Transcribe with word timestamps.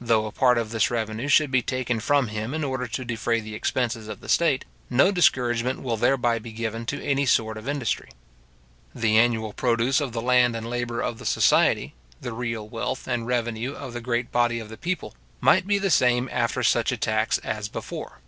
Though 0.00 0.26
a 0.26 0.32
part 0.32 0.58
of 0.58 0.70
this 0.70 0.90
revenue 0.90 1.28
should 1.28 1.52
be 1.52 1.62
taken 1.62 2.00
from 2.00 2.26
him 2.26 2.54
in 2.54 2.64
order 2.64 2.88
to 2.88 3.04
defray 3.04 3.38
the 3.38 3.54
expenses 3.54 4.08
of 4.08 4.18
the 4.20 4.28
state, 4.28 4.64
no 4.90 5.12
discouragement 5.12 5.80
will 5.80 5.96
thereby 5.96 6.40
be 6.40 6.50
given 6.50 6.84
to 6.86 7.00
any 7.00 7.24
sort 7.24 7.56
of 7.56 7.68
industry. 7.68 8.08
The 8.96 9.16
annual 9.16 9.52
produce 9.52 10.00
of 10.00 10.10
the 10.10 10.20
land 10.22 10.56
and 10.56 10.68
labour 10.68 11.00
of 11.00 11.20
the 11.20 11.24
society, 11.24 11.94
the 12.20 12.32
real 12.32 12.68
wealth 12.68 13.06
and 13.06 13.28
revenue 13.28 13.70
of 13.74 13.92
the 13.92 14.00
great 14.00 14.32
body 14.32 14.58
of 14.58 14.70
the 14.70 14.76
people, 14.76 15.14
might 15.40 15.68
be 15.68 15.78
the 15.78 15.88
same 15.90 16.28
after 16.32 16.64
such 16.64 16.90
a 16.90 16.96
tax 16.96 17.38
as 17.38 17.68
before. 17.68 18.18